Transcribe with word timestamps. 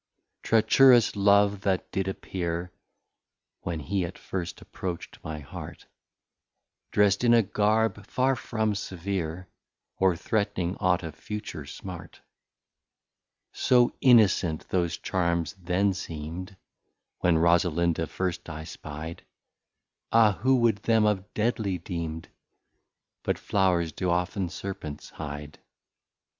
Treacherous 0.41 1.15
Love 1.15 1.61
that 1.61 1.91
did 1.91 2.07
appear, 2.07 2.71
(When 3.61 3.79
he 3.79 4.03
at 4.03 4.17
first 4.17 4.59
approach't 4.59 5.23
my 5.23 5.37
Heart) 5.37 5.85
Drest 6.89 7.23
in 7.23 7.35
a 7.35 7.43
Garb 7.43 8.03
far 8.07 8.35
from 8.35 8.73
severe, 8.73 9.47
Or 9.97 10.15
threatning 10.15 10.75
ought 10.79 11.03
of 11.03 11.13
future 11.13 11.67
smart. 11.67 12.21
So 13.53 13.93
Innocent 14.01 14.67
those 14.69 14.97
Charms 14.97 15.53
then 15.59 15.93
seem'd, 15.93 16.55
When 17.19 17.37
Rosalinda 17.37 18.07
first 18.07 18.49
I 18.49 18.63
spy'd, 18.63 19.21
Ah! 20.11 20.31
Who 20.41 20.55
would 20.61 20.77
them 20.77 21.03
have 21.03 21.31
deadly 21.35 21.77
deem'd? 21.77 22.27
But 23.21 23.37
Flowrs 23.37 23.91
do 23.91 24.09
often 24.09 24.49
Serpents 24.49 25.11
hide. 25.11 25.59